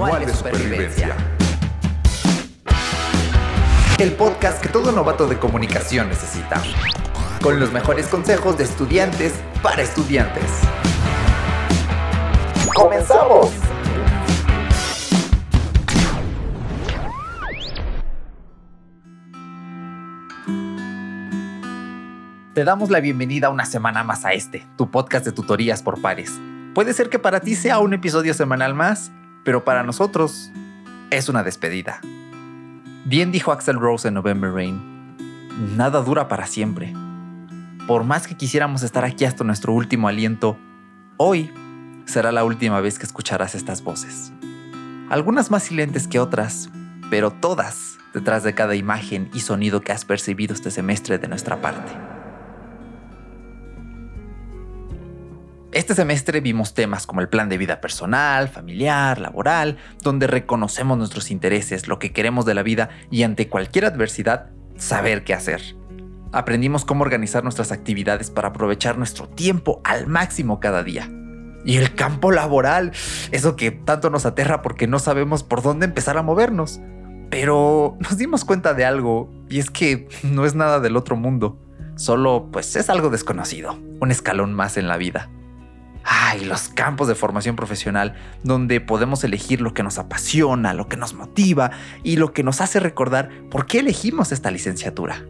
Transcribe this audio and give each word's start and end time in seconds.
Supervivencia. 0.00 1.14
El 3.98 4.12
podcast 4.12 4.62
que 4.62 4.70
todo 4.70 4.92
novato 4.92 5.26
de 5.26 5.38
comunicación 5.38 6.08
necesita. 6.08 6.62
Con 7.42 7.60
los 7.60 7.70
mejores 7.70 8.06
consejos 8.06 8.56
de 8.56 8.64
estudiantes 8.64 9.34
para 9.62 9.82
estudiantes. 9.82 10.62
¡Comenzamos! 12.74 13.50
Te 22.54 22.64
damos 22.64 22.88
la 22.88 23.00
bienvenida 23.00 23.50
una 23.50 23.66
semana 23.66 24.02
más 24.02 24.24
a 24.24 24.32
este, 24.32 24.66
tu 24.78 24.90
podcast 24.90 25.26
de 25.26 25.32
tutorías 25.32 25.82
por 25.82 26.00
pares. 26.00 26.40
Puede 26.74 26.94
ser 26.94 27.10
que 27.10 27.18
para 27.18 27.40
ti 27.40 27.54
sea 27.54 27.80
un 27.80 27.92
episodio 27.92 28.32
semanal 28.32 28.74
más, 28.74 29.12
pero 29.44 29.64
para 29.64 29.82
nosotros 29.82 30.50
es 31.10 31.28
una 31.28 31.42
despedida. 31.42 32.00
Bien 33.04 33.32
dijo 33.32 33.52
Axel 33.52 33.78
Rose 33.78 34.08
en 34.08 34.14
November 34.14 34.52
Rain, 34.52 35.16
nada 35.76 36.02
dura 36.02 36.28
para 36.28 36.46
siempre. 36.46 36.92
Por 37.86 38.04
más 38.04 38.26
que 38.26 38.36
quisiéramos 38.36 38.82
estar 38.82 39.04
aquí 39.04 39.24
hasta 39.24 39.42
nuestro 39.44 39.72
último 39.72 40.08
aliento, 40.08 40.56
hoy 41.16 41.52
será 42.04 42.32
la 42.32 42.44
última 42.44 42.80
vez 42.80 42.98
que 42.98 43.06
escucharás 43.06 43.54
estas 43.54 43.82
voces. 43.82 44.32
Algunas 45.08 45.50
más 45.50 45.64
silentes 45.64 46.06
que 46.06 46.20
otras, 46.20 46.70
pero 47.10 47.32
todas 47.32 47.98
detrás 48.14 48.42
de 48.42 48.54
cada 48.54 48.74
imagen 48.74 49.30
y 49.32 49.40
sonido 49.40 49.80
que 49.80 49.92
has 49.92 50.04
percibido 50.04 50.54
este 50.54 50.70
semestre 50.70 51.18
de 51.18 51.28
nuestra 51.28 51.60
parte. 51.60 52.19
Este 55.72 55.94
semestre 55.94 56.40
vimos 56.40 56.74
temas 56.74 57.06
como 57.06 57.20
el 57.20 57.28
plan 57.28 57.48
de 57.48 57.56
vida 57.56 57.80
personal, 57.80 58.48
familiar, 58.48 59.20
laboral, 59.20 59.76
donde 60.02 60.26
reconocemos 60.26 60.98
nuestros 60.98 61.30
intereses, 61.30 61.86
lo 61.86 62.00
que 62.00 62.12
queremos 62.12 62.44
de 62.44 62.54
la 62.54 62.64
vida 62.64 62.88
y 63.08 63.22
ante 63.22 63.48
cualquier 63.48 63.84
adversidad, 63.84 64.50
saber 64.76 65.22
qué 65.22 65.32
hacer. 65.32 65.76
Aprendimos 66.32 66.84
cómo 66.84 67.04
organizar 67.04 67.44
nuestras 67.44 67.70
actividades 67.70 68.30
para 68.30 68.48
aprovechar 68.48 68.98
nuestro 68.98 69.28
tiempo 69.28 69.80
al 69.84 70.08
máximo 70.08 70.58
cada 70.58 70.82
día. 70.82 71.08
Y 71.64 71.76
el 71.76 71.94
campo 71.94 72.32
laboral, 72.32 72.90
eso 73.30 73.54
que 73.54 73.70
tanto 73.70 74.10
nos 74.10 74.26
aterra 74.26 74.62
porque 74.62 74.88
no 74.88 74.98
sabemos 74.98 75.44
por 75.44 75.62
dónde 75.62 75.86
empezar 75.86 76.18
a 76.18 76.22
movernos. 76.22 76.80
Pero 77.30 77.96
nos 78.00 78.18
dimos 78.18 78.44
cuenta 78.44 78.74
de 78.74 78.84
algo, 78.84 79.30
y 79.48 79.60
es 79.60 79.70
que 79.70 80.08
no 80.24 80.46
es 80.46 80.56
nada 80.56 80.80
del 80.80 80.96
otro 80.96 81.14
mundo, 81.14 81.60
solo 81.94 82.48
pues 82.50 82.74
es 82.74 82.90
algo 82.90 83.08
desconocido, 83.08 83.78
un 84.00 84.10
escalón 84.10 84.52
más 84.52 84.76
en 84.76 84.88
la 84.88 84.96
vida. 84.96 85.30
Ay, 86.12 86.44
los 86.44 86.66
campos 86.66 87.06
de 87.06 87.14
formación 87.14 87.54
profesional, 87.54 88.16
donde 88.42 88.80
podemos 88.80 89.22
elegir 89.22 89.60
lo 89.60 89.74
que 89.74 89.84
nos 89.84 89.96
apasiona, 89.96 90.74
lo 90.74 90.88
que 90.88 90.96
nos 90.96 91.14
motiva 91.14 91.70
y 92.02 92.16
lo 92.16 92.32
que 92.32 92.42
nos 92.42 92.60
hace 92.60 92.80
recordar 92.80 93.30
por 93.48 93.66
qué 93.66 93.78
elegimos 93.78 94.32
esta 94.32 94.50
licenciatura. 94.50 95.24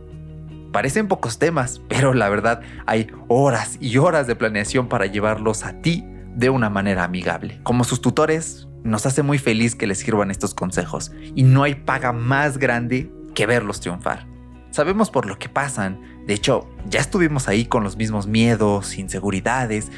Parecen 0.73 1.07
pocos 1.07 1.39
temas, 1.39 1.83
pero 1.91 2.15
la 2.15 2.31
verdad 2.31 2.63
hay 2.87 3.09
horas 3.29 3.77
y 3.79 3.99
horas 3.99 4.27
de 4.27 4.37
planeación 4.37 4.89
para 4.89 5.05
llevarlos 5.05 5.67
a 5.67 5.83
ti 5.83 6.03
de 6.35 6.49
una 6.49 6.71
manera 6.71 7.05
amigable. 7.05 7.61
Como 7.63 7.85
sus 7.85 8.01
tutores, 8.01 8.67
nos 8.83 9.05
hace 9.05 9.23
muy 9.23 9.37
feliz 9.37 9.75
que 9.75 9.87
les 9.87 9.99
sirvan 9.99 10.31
estos 10.31 10.55
consejos 10.55 11.13
y 11.35 11.43
no 11.43 11.63
hay 11.63 11.75
paga 11.75 12.15
más 12.15 12.57
grande 12.57 13.13
que 13.35 13.45
verlos 13.45 13.81
triunfar. 13.81 14.30
Sabemos 14.71 15.11
por 15.11 15.27
lo 15.27 15.39
que 15.39 15.49
pasan, 15.49 16.01
de 16.27 16.35
hecho, 16.35 16.69
ya 16.89 17.01
estuvimos 17.01 17.49
ahí 17.49 17.65
con 17.65 17.83
los 17.83 17.97
mismos 17.97 18.27
miedos, 18.29 18.99
inseguridades 18.99 19.91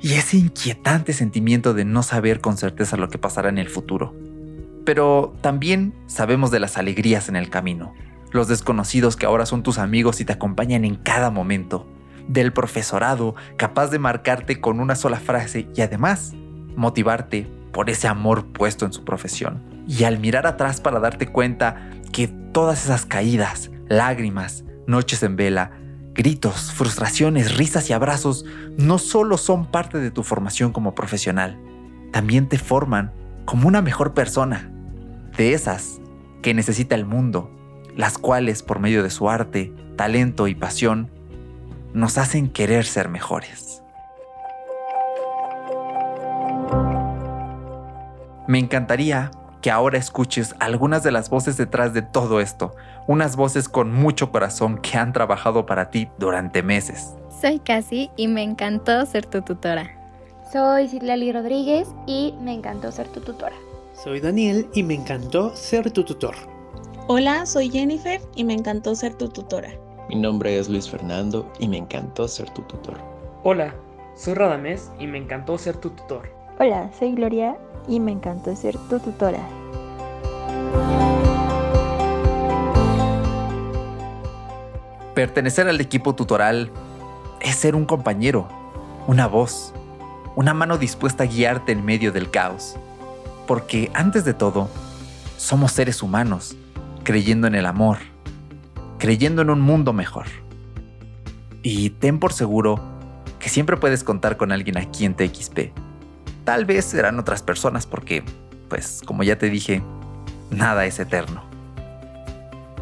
y 0.00 0.14
ese 0.14 0.38
inquietante 0.38 1.12
sentimiento 1.12 1.74
de 1.74 1.84
no 1.84 2.02
saber 2.02 2.40
con 2.40 2.56
certeza 2.56 2.96
lo 2.96 3.10
que 3.10 3.18
pasará 3.18 3.50
en 3.50 3.58
el 3.58 3.68
futuro. 3.68 4.14
Pero 4.86 5.34
también 5.42 5.92
sabemos 6.06 6.50
de 6.50 6.60
las 6.60 6.78
alegrías 6.78 7.28
en 7.28 7.36
el 7.36 7.50
camino, 7.50 7.92
los 8.32 8.48
desconocidos 8.48 9.16
que 9.16 9.26
ahora 9.26 9.44
son 9.44 9.62
tus 9.62 9.78
amigos 9.78 10.20
y 10.20 10.24
te 10.24 10.32
acompañan 10.32 10.84
en 10.84 10.96
cada 10.96 11.30
momento, 11.30 11.86
del 12.26 12.52
profesorado 12.52 13.34
capaz 13.56 13.88
de 13.88 13.98
marcarte 13.98 14.60
con 14.60 14.80
una 14.80 14.96
sola 14.96 15.20
frase 15.20 15.68
y 15.74 15.80
además 15.82 16.32
motivarte 16.74 17.46
por 17.72 17.90
ese 17.90 18.08
amor 18.08 18.46
puesto 18.46 18.86
en 18.86 18.92
su 18.92 19.04
profesión. 19.04 19.62
Y 19.86 20.04
al 20.04 20.18
mirar 20.18 20.46
atrás 20.46 20.80
para 20.80 21.00
darte 21.00 21.26
cuenta 21.26 21.90
que 22.12 22.28
todas 22.28 22.84
esas 22.84 23.04
caídas, 23.04 23.70
lágrimas, 23.88 24.64
noches 24.86 25.22
en 25.22 25.36
vela, 25.36 25.72
gritos, 26.14 26.72
frustraciones, 26.72 27.56
risas 27.56 27.90
y 27.90 27.92
abrazos 27.92 28.44
no 28.76 28.98
solo 28.98 29.36
son 29.36 29.66
parte 29.66 29.98
de 29.98 30.10
tu 30.10 30.22
formación 30.22 30.72
como 30.72 30.94
profesional, 30.94 31.58
también 32.12 32.48
te 32.48 32.58
forman 32.58 33.12
como 33.44 33.68
una 33.68 33.82
mejor 33.82 34.14
persona, 34.14 34.70
de 35.36 35.52
esas 35.52 36.00
que 36.42 36.54
necesita 36.54 36.94
el 36.94 37.04
mundo, 37.04 37.50
las 37.94 38.18
cuales 38.18 38.62
por 38.62 38.78
medio 38.78 39.02
de 39.02 39.10
su 39.10 39.28
arte, 39.28 39.72
talento 39.96 40.48
y 40.48 40.54
pasión 40.54 41.10
nos 41.92 42.18
hacen 42.18 42.48
querer 42.48 42.84
ser 42.84 43.08
mejores. 43.08 43.82
Me 48.48 48.58
encantaría 48.58 49.30
que 49.66 49.72
ahora 49.72 49.98
escuches 49.98 50.54
algunas 50.60 51.02
de 51.02 51.10
las 51.10 51.28
voces 51.28 51.56
detrás 51.56 51.92
de 51.92 52.00
todo 52.00 52.40
esto, 52.40 52.76
unas 53.08 53.34
voces 53.34 53.68
con 53.68 53.92
mucho 53.92 54.30
corazón 54.30 54.78
que 54.78 54.96
han 54.96 55.12
trabajado 55.12 55.66
para 55.66 55.90
ti 55.90 56.08
durante 56.18 56.62
meses. 56.62 57.16
Soy 57.40 57.58
Casi 57.58 58.08
y 58.16 58.28
me 58.28 58.44
encantó 58.44 59.04
ser 59.06 59.26
tu 59.26 59.42
tutora. 59.42 59.90
Soy 60.52 60.86
Citlali 60.86 61.32
Rodríguez 61.32 61.88
y 62.06 62.32
me 62.40 62.54
encantó 62.54 62.92
ser 62.92 63.08
tu 63.08 63.18
tutora. 63.18 63.56
Soy 63.92 64.20
Daniel 64.20 64.68
y 64.72 64.84
me 64.84 64.94
encantó 64.94 65.56
ser 65.56 65.90
tu 65.90 66.04
tutor. 66.04 66.36
Hola, 67.08 67.44
soy 67.44 67.68
Jennifer 67.68 68.20
y 68.36 68.44
me 68.44 68.54
encantó 68.54 68.94
ser 68.94 69.14
tu 69.14 69.28
tutora. 69.28 69.70
Mi 70.08 70.14
nombre 70.14 70.56
es 70.56 70.68
Luis 70.68 70.88
Fernando 70.88 71.50
y 71.58 71.66
me 71.66 71.78
encantó 71.78 72.28
ser 72.28 72.48
tu 72.50 72.62
tutor. 72.62 72.98
Hola, 73.42 73.74
soy 74.14 74.34
Radamés 74.34 74.92
y 75.00 75.08
me 75.08 75.18
encantó 75.18 75.58
ser 75.58 75.76
tu 75.78 75.90
tutor. 75.90 76.30
Hola, 76.58 76.90
soy 76.98 77.12
Gloria 77.12 77.58
y 77.86 78.00
me 78.00 78.12
encantó 78.12 78.56
ser 78.56 78.78
tu 78.88 78.98
tutora. 78.98 79.46
Pertenecer 85.14 85.68
al 85.68 85.78
equipo 85.82 86.14
tutoral 86.14 86.70
es 87.42 87.56
ser 87.56 87.74
un 87.74 87.84
compañero, 87.84 88.48
una 89.06 89.26
voz, 89.26 89.74
una 90.34 90.54
mano 90.54 90.78
dispuesta 90.78 91.24
a 91.24 91.26
guiarte 91.26 91.72
en 91.72 91.84
medio 91.84 92.10
del 92.10 92.30
caos. 92.30 92.76
Porque 93.46 93.90
antes 93.92 94.24
de 94.24 94.32
todo, 94.32 94.70
somos 95.36 95.72
seres 95.72 96.02
humanos, 96.02 96.56
creyendo 97.04 97.46
en 97.48 97.54
el 97.54 97.66
amor, 97.66 97.98
creyendo 98.96 99.42
en 99.42 99.50
un 99.50 99.60
mundo 99.60 99.92
mejor. 99.92 100.24
Y 101.62 101.90
ten 101.90 102.18
por 102.18 102.32
seguro 102.32 102.80
que 103.40 103.50
siempre 103.50 103.76
puedes 103.76 104.02
contar 104.02 104.38
con 104.38 104.52
alguien 104.52 104.78
aquí 104.78 105.04
en 105.04 105.14
TXP 105.14 105.84
Tal 106.46 106.64
vez 106.64 106.84
serán 106.84 107.18
otras 107.18 107.42
personas 107.42 107.86
porque, 107.86 108.22
pues, 108.68 109.02
como 109.04 109.24
ya 109.24 109.36
te 109.36 109.50
dije, 109.50 109.82
nada 110.48 110.86
es 110.86 111.00
eterno. 111.00 111.42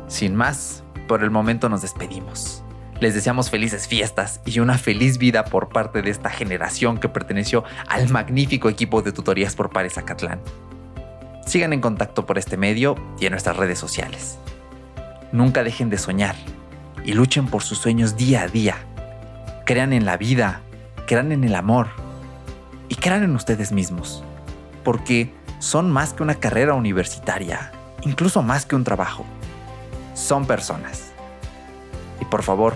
Sin 0.07 0.37
más, 0.37 0.83
por 1.09 1.23
el 1.23 1.31
momento 1.31 1.71
nos 1.71 1.81
despedimos. 1.81 2.63
Les 3.01 3.15
deseamos 3.15 3.49
felices 3.49 3.89
fiestas 3.89 4.43
y 4.45 4.61
una 4.61 4.77
feliz 4.77 5.17
vida 5.17 5.47
por 5.47 5.71
parte 5.71 6.03
de 6.03 6.11
esta 6.11 6.29
generación 6.29 6.99
que 6.99 7.09
perteneció 7.09 7.65
al 7.89 8.11
magnífico 8.11 8.69
equipo 8.69 9.01
de 9.01 9.13
tutorías 9.13 9.57
por 9.57 9.71
pares 9.71 9.97
Acatlán. 9.97 10.43
Sigan 11.47 11.73
en 11.73 11.81
contacto 11.81 12.27
por 12.27 12.37
este 12.37 12.59
medio 12.59 12.97
y 13.19 13.25
en 13.25 13.31
nuestras 13.31 13.57
redes 13.57 13.79
sociales. 13.79 14.39
Nunca 15.33 15.65
dejen 15.65 15.89
de 15.89 15.97
soñar 15.97 16.37
y 17.03 17.15
luchen 17.15 17.47
por 17.47 17.63
sus 17.63 17.79
sueños 17.79 18.15
día 18.15 18.43
a 18.43 18.49
día. 18.49 18.77
Crean 19.65 19.95
en 19.95 20.05
la 20.05 20.19
vida, 20.19 20.61
crean 21.07 21.33
en 21.33 21.45
el 21.45 21.55
amor 21.55 22.04
y 22.89 22.97
crean 22.97 23.23
en 23.23 23.35
ustedes 23.35 23.73
mismos, 23.73 24.23
porque 24.83 25.33
son 25.59 25.91
más 25.91 26.13
que 26.13 26.23
una 26.23 26.35
carrera 26.35 26.75
universitaria, 26.75 27.73
incluso 28.03 28.43
más 28.43 28.67
que 28.67 28.77
un 28.77 28.85
trabajo. 28.85 29.25
Son 30.15 30.47
personas. 30.47 31.13
Y 32.21 32.25
por 32.27 32.43
favor, 32.43 32.75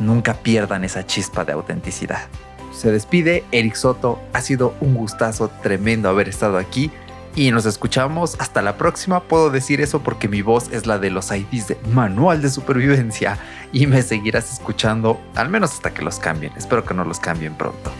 nunca 0.00 0.34
pierdan 0.34 0.84
esa 0.84 1.06
chispa 1.06 1.44
de 1.44 1.52
autenticidad. 1.52 2.26
Se 2.72 2.90
despide 2.90 3.44
Eric 3.52 3.74
Soto, 3.76 4.20
ha 4.32 4.40
sido 4.40 4.74
un 4.80 4.94
gustazo 4.94 5.48
tremendo 5.62 6.08
haber 6.08 6.28
estado 6.28 6.58
aquí 6.58 6.90
y 7.36 7.50
nos 7.50 7.66
escuchamos 7.66 8.36
hasta 8.38 8.62
la 8.62 8.76
próxima. 8.76 9.20
Puedo 9.20 9.50
decir 9.50 9.80
eso 9.80 10.00
porque 10.00 10.28
mi 10.28 10.42
voz 10.42 10.70
es 10.72 10.86
la 10.86 10.98
de 10.98 11.10
los 11.10 11.30
IDs 11.30 11.68
de 11.68 11.78
Manual 11.92 12.42
de 12.42 12.50
Supervivencia 12.50 13.38
y 13.72 13.86
me 13.86 14.02
seguirás 14.02 14.52
escuchando 14.52 15.20
al 15.34 15.48
menos 15.48 15.72
hasta 15.72 15.94
que 15.94 16.02
los 16.02 16.18
cambien. 16.18 16.52
Espero 16.56 16.84
que 16.84 16.94
no 16.94 17.04
los 17.04 17.20
cambien 17.20 17.54
pronto. 17.54 17.90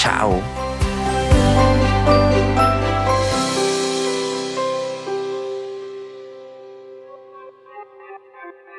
Chao. 0.00 0.40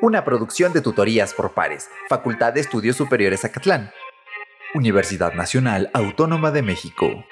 Una 0.02 0.26
producción 0.26 0.74
de 0.74 0.82
tutorías 0.82 1.36
por 1.36 1.52
pares, 1.54 1.92
Facultad 2.10 2.54
de 2.54 2.62
Estudios 2.62 2.96
Superiores 2.96 3.46
Acatlán. 3.46 3.92
Universidad 4.74 5.36
Nacional 5.36 5.92
Autónoma 5.94 6.50
de 6.50 6.64
México. 6.64 7.24